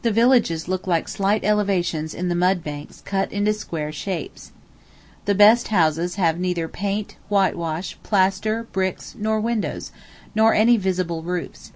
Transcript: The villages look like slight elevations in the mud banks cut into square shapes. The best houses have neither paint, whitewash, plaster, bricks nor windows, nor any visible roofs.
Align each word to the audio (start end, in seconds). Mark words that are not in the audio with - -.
The 0.00 0.10
villages 0.10 0.66
look 0.66 0.86
like 0.86 1.08
slight 1.08 1.44
elevations 1.44 2.14
in 2.14 2.28
the 2.30 2.34
mud 2.34 2.64
banks 2.64 3.02
cut 3.04 3.30
into 3.30 3.52
square 3.52 3.92
shapes. 3.92 4.50
The 5.26 5.34
best 5.34 5.68
houses 5.68 6.14
have 6.14 6.40
neither 6.40 6.68
paint, 6.68 7.16
whitewash, 7.28 7.98
plaster, 8.02 8.62
bricks 8.72 9.14
nor 9.18 9.40
windows, 9.42 9.92
nor 10.34 10.54
any 10.54 10.78
visible 10.78 11.22
roofs. 11.22 11.70